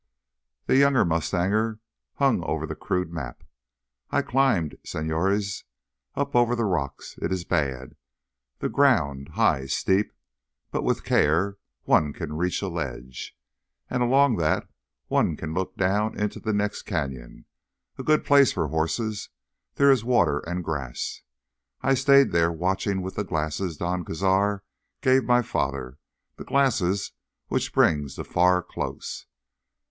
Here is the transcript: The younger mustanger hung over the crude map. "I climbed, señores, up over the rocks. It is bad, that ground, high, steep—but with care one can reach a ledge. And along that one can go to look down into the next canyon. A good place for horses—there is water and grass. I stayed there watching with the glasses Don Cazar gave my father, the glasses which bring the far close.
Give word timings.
The 0.65 0.77
younger 0.77 1.05
mustanger 1.05 1.77
hung 2.15 2.43
over 2.43 2.65
the 2.65 2.73
crude 2.73 3.13
map. 3.13 3.43
"I 4.09 4.23
climbed, 4.23 4.79
señores, 4.83 5.63
up 6.15 6.35
over 6.35 6.55
the 6.55 6.65
rocks. 6.65 7.19
It 7.21 7.31
is 7.31 7.43
bad, 7.45 7.95
that 8.57 8.69
ground, 8.71 9.27
high, 9.35 9.67
steep—but 9.67 10.81
with 10.83 11.03
care 11.03 11.59
one 11.83 12.13
can 12.13 12.33
reach 12.35 12.63
a 12.63 12.67
ledge. 12.67 13.37
And 13.91 14.01
along 14.01 14.37
that 14.37 14.67
one 15.07 15.37
can 15.37 15.53
go 15.53 15.53
to 15.53 15.59
look 15.59 15.77
down 15.77 16.19
into 16.19 16.39
the 16.39 16.51
next 16.51 16.81
canyon. 16.81 17.45
A 17.99 18.03
good 18.03 18.25
place 18.25 18.51
for 18.53 18.69
horses—there 18.69 19.91
is 19.91 20.03
water 20.03 20.39
and 20.47 20.63
grass. 20.63 21.21
I 21.83 21.93
stayed 21.93 22.31
there 22.31 22.51
watching 22.51 23.03
with 23.03 23.17
the 23.17 23.23
glasses 23.23 23.77
Don 23.77 24.03
Cazar 24.03 24.61
gave 25.01 25.25
my 25.25 25.43
father, 25.43 25.99
the 26.37 26.43
glasses 26.43 27.11
which 27.49 27.71
bring 27.71 28.05
the 28.15 28.23
far 28.25 28.63
close. 28.63 29.27